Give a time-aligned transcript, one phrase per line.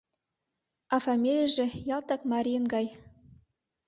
[0.93, 1.65] —А фамилийже
[1.95, 2.87] ялтак марийын гай...